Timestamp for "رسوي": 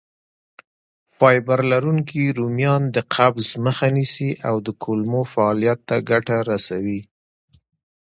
6.49-6.99